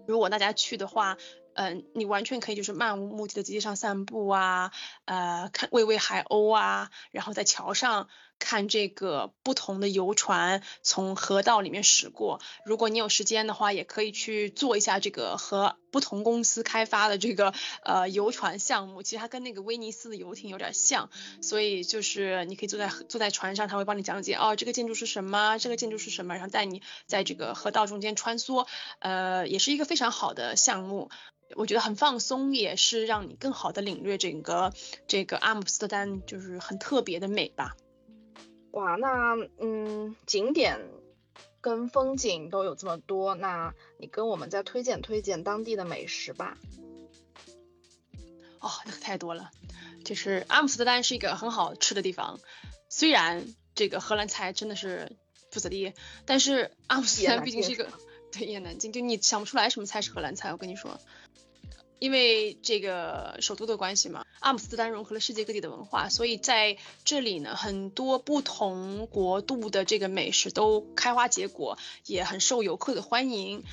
[0.07, 1.17] 如果大家去的话。
[1.59, 4.71] 嗯，你完全可以就是漫无目的的在街上散步啊，
[5.07, 12.41] 呃，看喂喂海鸥啊，然后在桥上看这个不同的游船从河道里面驶过。
[12.65, 19.03] 如果你有时间的话，也可以去做一下这个和不同公司开发的这个呃游船项目。
[19.03, 21.11] 其实它跟那个威尼斯的游艇有点像，
[21.43, 28.67] 所以就是你可以坐在坐在船上，他会帮你讲解哦，这个建筑是什么，这个建筑是什么，然后带你在这个河道中间穿梭，
[29.01, 31.11] 呃，也是一个非常好的项目。
[31.57, 34.75] 我觉得很放松，也是让你更好的领略整个
[35.07, 37.75] 这个阿姆斯特丹就是很特别的美吧。
[38.73, 40.81] 哇，那嗯，景点
[41.61, 46.57] 跟风景都有这么多，那你跟我们再推荐推荐当地的美食吧。
[48.61, 49.51] 哦，那可太多了。
[50.05, 52.41] 就是阿姆斯特丹是一个很好吃的地方，
[52.89, 55.17] 虽然这个荷兰菜真的是。
[55.51, 55.95] 不咋地。
[56.27, 57.89] 但是阿姆斯特丹毕竟是一个
[58.31, 61.01] 对也南京，就你想不出来什么菜是荷兰菜，我跟你说。
[61.99, 73.65] 因为这个首都的关系嘛，阿姆斯特丹融合了世界各地的文化，所以在这里呢，很多不同国度的这个美食都开花结果，也很受游客的欢迎。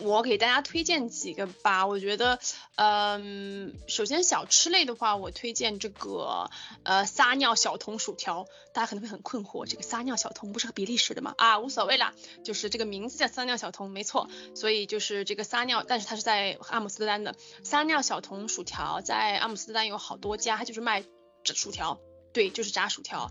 [0.00, 2.38] 我给大家推荐几个吧，我觉得，
[2.76, 6.50] 嗯，首先小吃类的话，我推荐这个，
[6.84, 11.34] 呃，撒尿小童薯条，大家可能会很困惑，这个撒尿小童不是比利时的吗？
[11.36, 17.34] 啊，无所谓啦，就是这个名字叫撒尿小童，没错，所以就是这个撒尿，但是它是在阿姆斯特丹的
[17.64, 21.04] 撒尿小童薯条，在阿姆斯特丹有好多家，它就是卖
[21.44, 21.98] 薯条，
[22.32, 23.30] 对，就是炸薯条。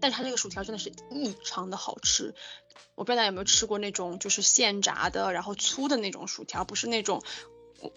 [0.00, 2.34] 但是它这个薯条真的是异常的好吃，
[2.94, 7.22] 我不知道大家有没有吃过那种就是现炸的，然后粗的那种薯条，不是那种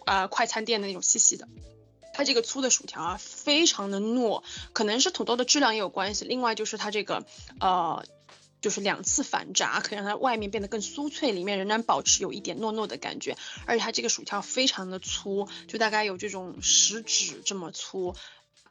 [0.05, 1.47] 呃快餐店的那种细细的。
[2.13, 6.25] 它这个粗的薯条啊，非常的糯，可能是土豆的质量也有关系。
[6.25, 7.25] 另外就是它这个
[7.59, 8.03] 呃
[8.59, 13.37] 就是两次反炸，可以让它外面变得更酥脆，里面仍然保持有一点糯糯的感觉。
[13.65, 18.13] 而且它这个薯条非常的粗，就大概有这种食指这么粗。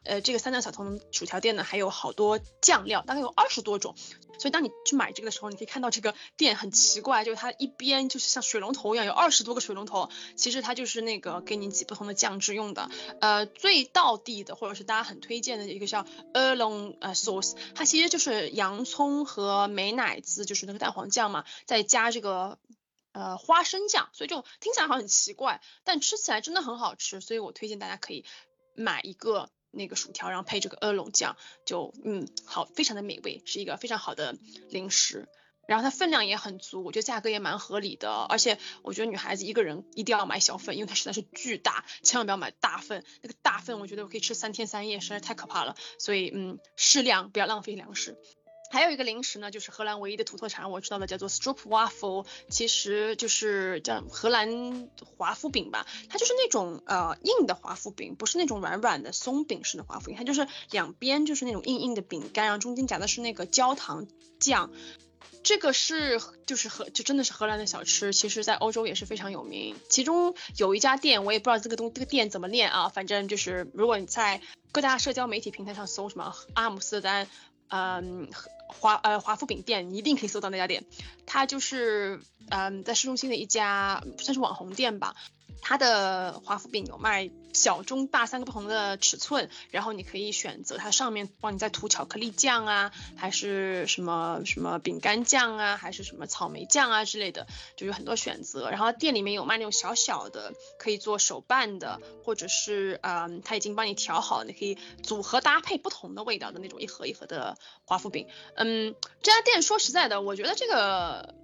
[0.03, 3.95] 呃，这个三角小童薯条店呢，还有好多酱料，大概有二十多种。
[4.39, 10.09] 所以当你去买这个的时候，你可以看到这个店很奇怪，就是它一边就是像水龙头一样，有二十多个水龙头。
[10.35, 12.89] 其实它就是那个给你挤不同的酱汁用的。
[13.19, 22.57] 呃，最道地的或者是大家很推荐的一个叫 Erlong 呃 sauce，它其实就是洋葱和美乃滋，就是那个蛋黄酱嘛，再加这个
[23.11, 27.21] 呃花生酱，所以就听起来好像很奇怪，但吃起来真的很好吃。
[27.21, 28.25] 所以我推荐大家可以
[28.73, 29.51] 买一个。
[29.71, 34.37] 那个薯条，然后配这个鹅绒酱，就嗯好，非常的美味，是一个非常好的
[34.69, 35.27] 零食。
[35.67, 38.11] 然后它分量也很足，我觉得价格也蛮合理的。
[38.29, 43.05] 而且我觉得女孩子一个人一定要买小份，因为它实在是巨大，千万不要买大份。
[43.21, 45.77] 那个大份我觉得我可以吃三天三夜，实在太可怕了。
[45.97, 48.17] 所以嗯，适量，不要浪费粮食。
[48.71, 55.85] 还有一个零食呢，就是荷兰唯一的土特产，我知道的叫做 Stroopwafel，其实就是叫荷兰华夫饼吧。
[56.09, 64.07] 它就是那种呃硬的华夫饼，不是那种软软的松饼式的华夫饼，它就是两边就是那种硬硬的饼干，然后中间夹的是那个焦糖
[64.39, 64.71] 酱。
[65.43, 69.75] 这个是就是荷就真的是荷兰的小吃，其实在欧洲也是非常有名。
[69.89, 74.39] 其中有一家店，我也不知道这个东这个店怎么念啊，反正就是如果你在
[74.71, 77.27] 各大社交媒体平台上搜什么阿姆斯丹。
[77.73, 78.27] 嗯，
[78.79, 80.85] 华呃华夫饼店，你一定可以搜到那家店。
[81.25, 85.15] 它就是嗯在市中心的一家算是网红店吧。
[85.61, 98.69] 它的华夫饼有卖小、中、大三个不同的尺寸，然后你可以选择它上面帮你再涂巧克力酱啊，还是什么什么饼干酱啊，还是什么草莓酱啊之类的，就有很多选择。
[98.69, 108.27] 然后店里面有卖那种小小的可以做手办的，或者是嗯他已经帮你调好，你可以组合搭配不同的味道的那种一盒一盒的华夫饼。
[108.55, 111.35] 嗯，这家店说实在的，我觉得这个。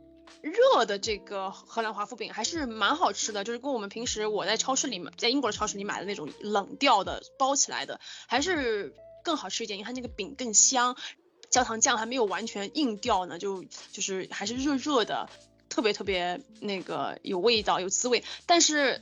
[0.42, 10.96] 热的这个荷兰华夫饼还是蛮好吃的，就是跟我们平时我在超市里买，在英国的超市里买的那种冷掉的包起来的，还是更好吃一点，因为它那个饼更香，
[11.50, 15.30] 焦糖酱还没有完全硬掉呢，就就是还是热热的，
[15.70, 19.02] 特别特别那个有味道有滋味，但是。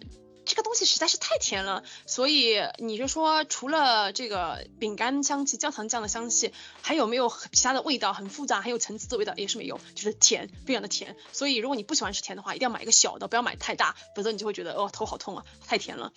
[0.55, 8.13] 这个东西实在是太甜了，所以你就说除了这个饼干香气、焦糖酱的香气，还有没有其他的味道？
[8.13, 11.17] 很复杂、很有层次的味道也是没有，就是甜，非常的甜。
[11.33, 16.13] 所以如果你不喜欢吃甜的话，一定要买一个小的，不要买太大，否则你就会觉得哦头好痛啊，太甜了。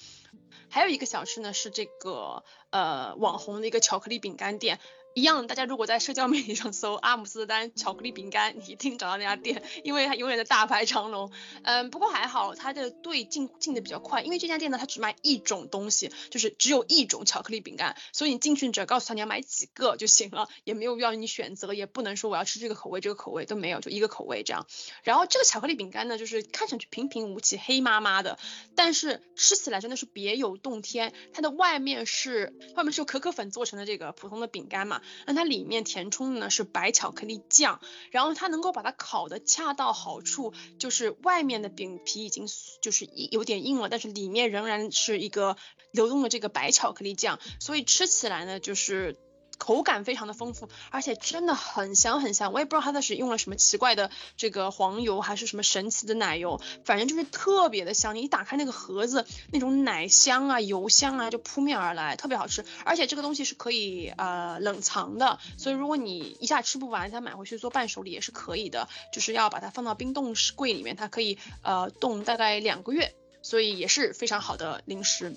[0.71, 4.79] 还有一个小吃呢，是这个呃网红的一个巧克力饼干店。
[5.19, 11.33] 一样，大家如果在社交媒体上搜阿姆斯特丹巧克力饼干，你一定找到那家店，因为它永远的大排长龙。
[11.65, 24.69] 嗯，不过还好，它的队进进的比较快，因为这家店呢，它只卖一种东西，就是只有一种巧克力饼干，所以你进去只要告诉他你要买几个就行了，也没有要你选择，也不能说我要吃这个口味这个口味都没有，就一个口味这样。
[25.03, 28.39] 然后这个巧克力饼干呢，就是看上去平平无奇，黑麻麻的，
[28.77, 31.13] 但是吃起来真的是别有洞天。
[31.33, 35.03] 它的外面是外面是用可可粉做成的这个普通的饼干嘛。
[35.27, 42.47] 那它里面填充的呢是白巧克力酱，然后它能够把它烤的恰到好处，就是外面的饼皮已经
[42.83, 45.57] 就是有点硬了，但是里面仍然是一个
[45.91, 49.17] 流动的这个白巧克力酱，所以吃起来呢就是。
[49.59, 52.53] 口感非常的丰富，而且真的很香很香。
[52.53, 58.15] 我也不知道它的是用了什么奇怪的这个黄油，还是什么神奇的奶油，反正就是特别的香。
[58.15, 62.65] 你一打开那个盒子，那种奶香啊、油香啊就扑面而来，特别好吃。
[62.85, 68.89] 而且这个东西是可以呃冷藏的，所以如果你一下吃不完，再买回去做伴手礼也是可以的。
[69.13, 75.35] 就是要把它放到冰冻柜里面，它可以呃冻大概两个月，所以也是非常好的零食。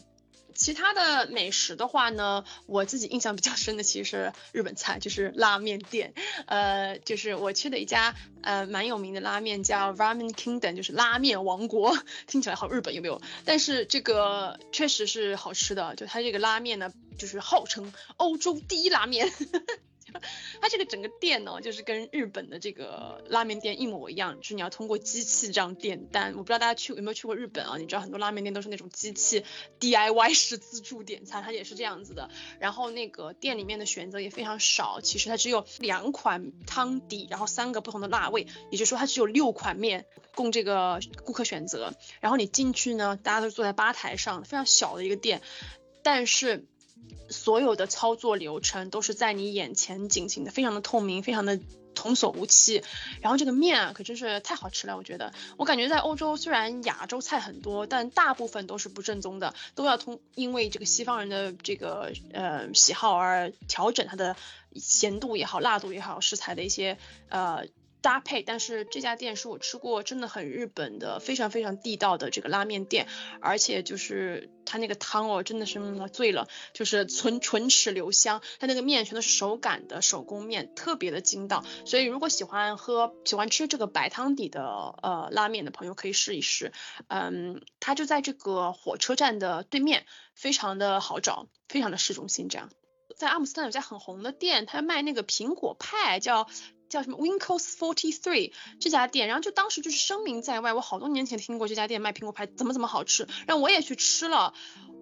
[0.62, 6.14] 其他的美食的话呢，我自己印象比较深的其实是日本菜，就是拉面店。
[6.46, 11.98] 呃，就是我去的一家呃蛮有名的拉面叫 Ramen Kingdom，就是拉面王国，
[12.28, 13.20] 听起来好日本有没有？
[13.44, 19.32] 但是这个确实是好吃的，就它这个拉面呢，就是号称欧洲第一拉面。
[19.32, 19.64] 呵呵
[20.62, 26.34] 它这个整个店呢，就是跟日本的这个拉面店一模一样，就是你要通过机器这样点单。
[26.34, 27.78] 我不知道大家去有没有去过日本啊？
[27.78, 29.44] 你知道很多拉面店都是那种机器
[29.80, 32.30] DIY 式自助点餐，它也是这样子的。
[32.60, 41.94] 然后那个店里面的选择也非常少，其实它只有两款汤底，然后三个不同的辣味，也就是说它只有六款面供这个顾客选择。
[42.20, 45.42] 然后你进去呢，大家都坐在吧台上，非常小的一个店，
[46.04, 46.66] 但是。
[47.30, 51.60] 所有的操作流程都是在你眼前进行的，非常的透明，非常的
[51.96, 52.84] 童叟无欺。
[53.22, 55.34] 然后这个面啊，可真是太好吃了，我觉得。
[55.58, 64.36] 我感觉在欧洲虽然亚洲菜很多，但大部分都是不正宗的，都要通因为这个西方人的这个呃喜好而调整它的
[64.76, 66.98] 咸度也好，辣度也好，食材的一些
[67.30, 67.66] 呃。
[68.02, 73.08] 搭配，但是这家店是我吃过真的很日本的，非常非常地道的这个拉面店，
[73.42, 75.80] 而且就是它那个汤哦，真的是
[76.12, 84.64] 醉了，就是唇唇齿留香，它那个面全都是手擀的手工面，特别的筋道，所以如果喜欢喝喜欢吃这个白汤底的
[85.02, 86.72] 呃拉面的朋友可以试一试，
[87.08, 92.72] 嗯，它就在这个火车站的对面，非常的好找，非常的市中心这样，
[93.16, 96.48] 在阿姆斯特丹有家很红的店，它卖那个苹果派叫。
[96.92, 104.54] 叫什么 Winkles Forty Three 这家店，然后就当时就是声名在外，我好多年前听过这家店卖苹果派怎么怎么好吃，然后我也去吃了，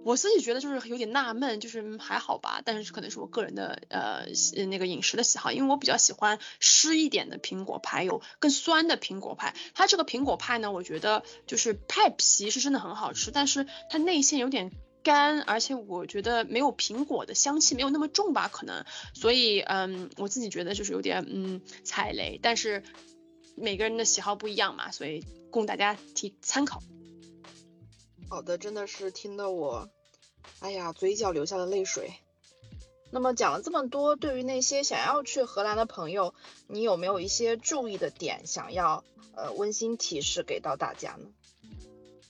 [0.06, 4.25] 我自己觉得就是有点纳闷，就是还好吧，但是可能是我个人的呃
[4.67, 9.56] 那个饮食的喜好，因为我比较喜欢湿一点的苹果派，有更酸的苹果派。
[9.73, 14.71] 它这个苹果派呢，我觉得就是派皮是真的很好吃，但是它内馅有点。
[15.03, 22.39] 干，而且我觉得没有苹果的香气，没有那么重吧，可能，所以，嗯，我自己觉得就是有点，嗯，踩雷。
[22.41, 22.83] 但是
[23.55, 26.81] 每个人的喜好不一样嘛，所以供大家提参考。
[28.29, 29.89] 好的，真的是听得我，
[30.59, 32.13] 哎呀，嘴角流下了泪水。
[33.12, 36.35] 那么讲了这么多，对于那些想要去荷兰的朋友，
[36.67, 39.03] 你有没有一些注意的点，想要
[39.35, 41.25] 呃温馨提示给到大家呢？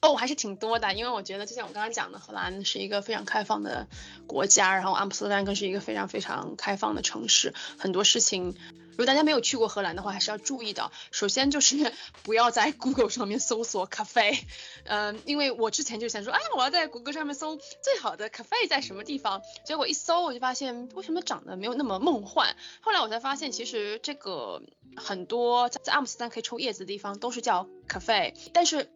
[0.01, 3.87] 哦，还是挺多的，因为我觉得就像我刚刚讲的，荷兰是一个非常开放的
[4.27, 8.55] 国家，然后阿姆斯特丹更是一个非常非常开放的城市，很多事情，
[8.91, 10.89] 如果大家没有去过荷兰的话，还是要注意的。
[11.11, 11.91] 首先就是
[12.23, 14.39] 不要在 Google 上面搜索 cafe，，
[14.85, 22.55] 嗯，因为我之前就想说，哎，我要在谷歌上面搜最好的 cafe 在什么地方，结果一搜我就发现为什么长得没有那么梦幻。
[22.79, 24.61] 后来我才发现，其实这个
[24.95, 28.89] 很多在阿姆斯特丹可以抽叶子的地方都是叫 cafe，，但是。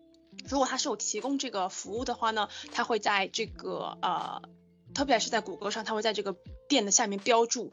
[0.48, 4.42] 如果他是有提供这个服务的话呢，他会在这个呃，
[4.94, 6.36] 特别是在谷歌上，他会在这个
[6.68, 7.72] 店的下面标注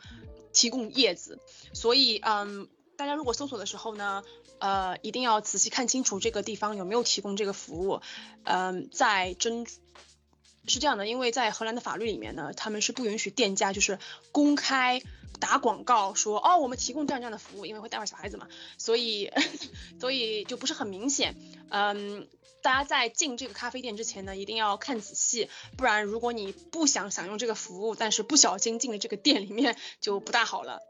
[0.52, 1.40] 提供叶子。
[1.72, 4.22] 所以嗯，大家如果搜索的时候呢，
[4.58, 8.00] 呃，一定要仔细看清楚这个地方有没有提供这个服务。
[8.44, 9.66] 嗯，在真
[10.66, 13.98] 是这样的，因为在荷兰的法律里面呢，他们是不允许店家就是
[14.32, 15.02] 公开。
[15.38, 18.46] 打广告说哦，我们提供这样这样的服务，因为会带坏小孩子嘛，
[18.76, 19.32] 所以
[19.98, 21.34] 所以就不是很明显。
[21.70, 22.28] 嗯，
[22.60, 30.82] 大家在进这个咖啡店之前呢，一定要看仔细，不然如果你不想享用这个服务，但是不小心进了这个店里面，就不大好了。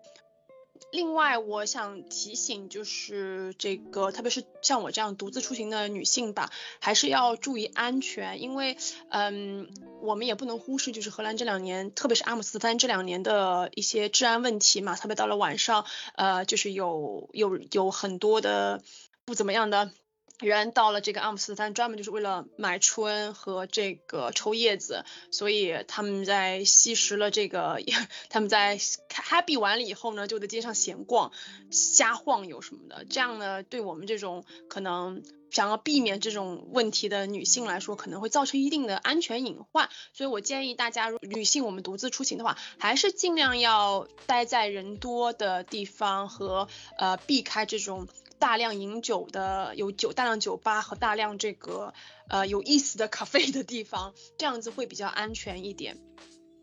[0.93, 6.51] 另外，我想提醒就是这个，特别是像我这样独自出行的女性吧，
[6.81, 8.77] 还是要注意安全，因为，
[9.09, 9.69] 嗯，
[10.03, 18.83] 我们也不能忽视就是荷兰这两年，特别是阿姆斯特丹这两年的一些治安问题嘛，特别到了晚上，呃，就是有有有很多的
[19.25, 19.93] 不怎么样的。
[20.41, 27.81] 人到了这个阿姆斯特丹，专门就是为了买春和这个抽叶子，所以他们在吸食了这个，
[28.31, 31.33] 他们在 happy 完了以后呢，就在街上闲逛、
[31.71, 33.05] 瞎晃悠什么的。
[33.05, 39.91] 这样呢，对我们这种可能想要避免这种问题的女性来说，可能会造成一定的安全隐患。
[40.15, 48.09] 所以我建议大家，如女性我们独自出行的话，还是尽量要待在人多的地方和呃避开这种。
[48.41, 51.93] 大量饮酒的有酒大量酒吧和大量这个
[52.29, 55.99] 呃有意思的咖啡的地方，这样子会比较安全一点。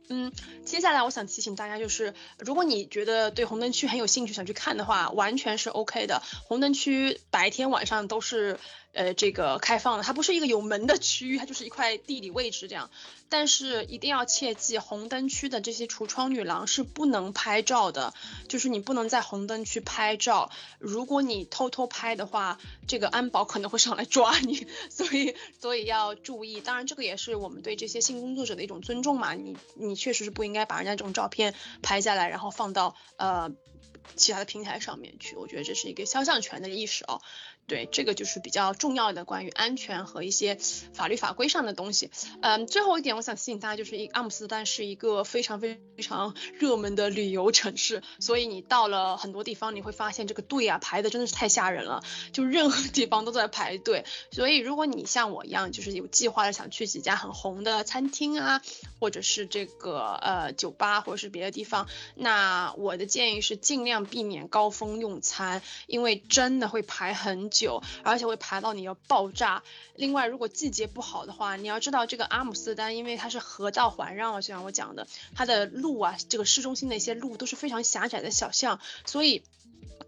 [0.09, 0.31] 嗯，
[0.65, 6.21] 接下来我想提醒大家，就是如果你觉得对红灯区很有兴趣，想去看的话，完全是 OK 的。
[6.45, 8.59] 红灯区白天晚上都是。
[8.93, 12.89] 呃，这个开放的，它不是一个有门的区域，它就是一块地理位置这样。
[13.29, 18.15] 但是一定要切记，红灯区的这些橱窗女郎是不能拍照的，
[18.47, 20.49] 就是你不能在红灯区拍照。
[20.79, 26.59] 如果你偷偷拍的话，这个安保可能会上来抓你，所以所以要注意。
[26.59, 29.35] 当然，这个也是我们对这些性工作者的一种尊重嘛。
[29.35, 33.51] 你你确实是不应该把人家这种照片拍下来，然后放到呃
[34.15, 35.35] 其他的平台上面去。
[35.35, 37.21] 我觉得这是一个肖像权的意识哦。
[37.67, 40.57] 对，这个就是比较重要的关于安全和一些
[40.93, 42.09] 法律法规上的东西。
[42.41, 52.01] 嗯，最后一点，我想提醒大家，就是阿姆斯特丹是一个非常非常热门的旅游城市，所以你到了很多地方，你会发现这个队啊排的真的是太吓人了，
[52.31, 54.05] 就任何地方都在排队。
[54.31, 58.61] 所以如果你像我一样，就是有计划的想去几家很红的餐厅啊，
[59.01, 67.49] 或者是这个呃酒吧或者是别的地方，那我的建议是尽量避免高峰用餐，因为真的会排很。
[67.49, 69.63] 久，久而且会排到你要爆炸。
[69.95, 79.43] 另外，如果季节不好的话，你要知道这个阿姆斯特丹，因为它是河道环绕，就像我讲的，它的路啊，这个市中心的一些路都是非常狭窄的小巷，所以，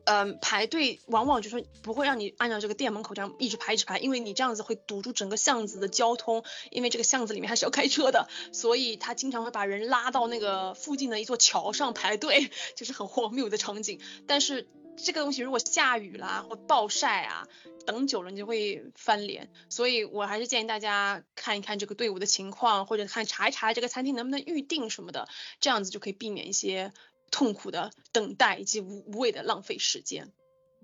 [0.06, 14.68] 嗯，排队往往就是不会让你按照这个店门口这样一直排一直排，因为你这样子会堵住整个巷子的交通，因为这个巷子里面还是要开车的，所以他经常会把人拉到那个附近的一座桥上排队， 就是很荒谬的场景，但是。
[15.04, 17.48] 这个东西如果下雨啦或暴晒啊，
[17.86, 25.28] 等久了你就会翻脸，所以我还是建议大家看一看这个队伍的情况，或者看查一查这个餐厅能不能预定什么的，
[25.60, 26.94] 这样子就可以避免一些
[27.32, 30.32] 痛苦的等待以及无无谓的浪费时间。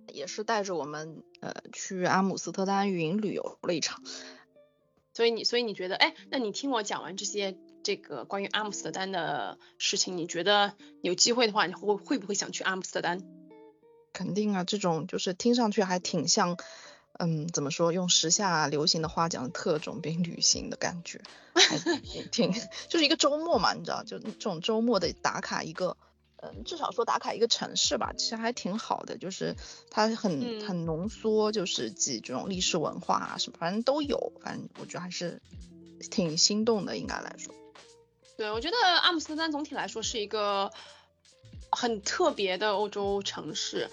[0.08, 4.04] 也是带着我们呃去阿姆斯特丹云旅游了一场，
[5.16, 13.20] 所以你所以你觉得，哎，那你听我讲完这些这个关于阿姆斯特丹的事情，你觉得有机会的话，你会会不会想去阿姆斯特丹？
[14.16, 16.58] 肯定啊，这种就是听上去还挺像，
[17.20, 17.92] 嗯，怎么说？
[17.92, 21.22] 用时下流行的话讲，特种兵旅行的感觉，
[21.54, 21.78] 还
[22.32, 22.54] 挺
[22.88, 25.98] 就是一个周末嘛，你知道，就这种周末的打卡一个，
[26.38, 29.58] 嗯，至少说打卡一个城市吧，其实还挺好的，就是
[29.92, 35.42] 它很很浓缩，就是几这种历史文化啊什么，反正都有，反正我觉得还是
[36.10, 37.54] 挺心动的，应该来说。
[38.38, 40.72] 对，我觉得阿姆斯特丹总体来说是一个。
[41.86, 43.92] 很特别的欧洲城市，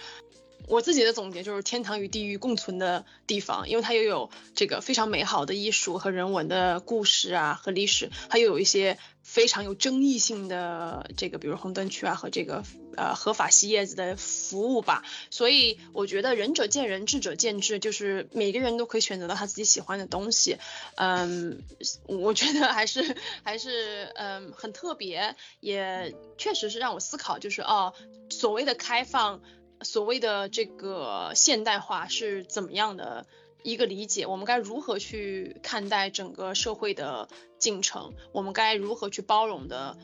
[0.66, 8.96] 我自己的总结就是天堂与地狱共存的地方，因为它又有这个非常美好的艺术和人文的故事啊和历史，它又有一些
[9.32, 12.62] 非常有争议性的这个，比如红灯区啊和这个
[12.98, 20.58] 呃合法吸叶子的服务吧，所以我觉得仁者见仁，智者见智，就是每个人都可以选择到他自己喜欢的东西，
[20.96, 21.62] 嗯，
[22.06, 27.94] 我觉得还是还是嗯很特别，也确实是让我思考，就是哦
[28.28, 29.40] 所谓的开放。
[29.84, 33.26] 所谓的这个现代化是怎么样的
[33.62, 34.26] 一个理解？
[34.26, 38.14] 我们该如何去看待整个社会的进程？
[38.32, 39.96] 我们该如何去包容的，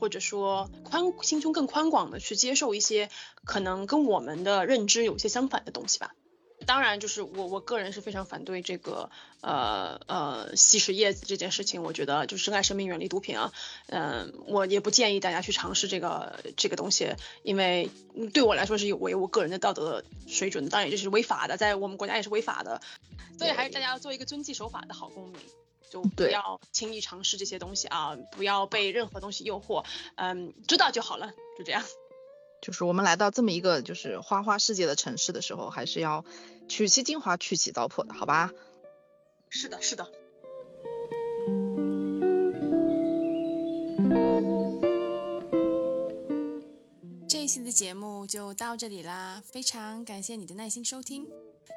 [0.00, 3.10] 或者说宽心胸更宽广的去接受一些
[3.44, 6.14] 可能跟我们的认知有些相反的东西吧？
[6.64, 9.10] 当然，就是我我个人是非常反对这个
[9.40, 11.82] 呃呃吸食叶子这件事情。
[11.82, 13.52] 我觉得就是珍爱生命，远离毒品啊。
[13.86, 17.90] 嗯，我也不建议大家去尝试这个这个东西，因为
[18.32, 20.68] 对我来说是有违我个人的道德水准。
[20.68, 22.80] 当然，这是违法的，在我们国家也是违法的。
[23.38, 25.40] 所以还是大家要做一个遵纪守法的好公民，
[25.90, 29.84] 就不要轻易尝试这些东西啊，不要被任何东西诱惑。
[30.14, 31.82] 嗯，知道就好了，就这样。
[32.64, 36.24] 就是我们来到这么一个就是花花世界的城市的时候，还是要
[36.66, 38.52] 取其精华，去其糟粕的，好吧？
[39.50, 40.10] 是的，是的。
[47.28, 51.28] 这一期的节目就到这里啦，非常感谢你的耐心收听，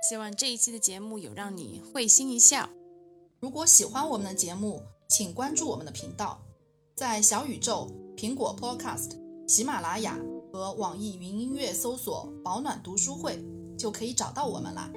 [0.07, 2.69] 希望这一期的节目有让你会心一笑。
[3.41, 6.41] 如果喜欢我们的节目，请关注我们的频道，
[6.95, 9.17] 在小宇宙、苹果 Podcast、
[9.49, 10.17] 喜马拉雅。
[10.57, 13.39] 和网易云音乐搜索“保暖读书会”
[13.77, 14.91] 就可以找到我们啦。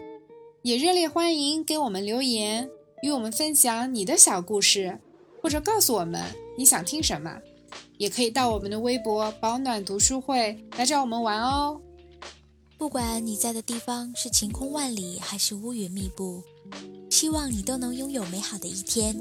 [0.63, 2.71] 也热烈欢迎给我们留言，
[3.03, 4.99] 与我们分享你的小故事，
[5.43, 7.39] 或者告诉我们你想听什么。
[7.99, 11.79] 也可以到我们的微博“保暖读书会”来找我们玩哦。
[12.79, 16.43] 不管你在的地方是晴空万里还是乌云密布，
[17.11, 19.15] 希望你都能拥有美好的一天。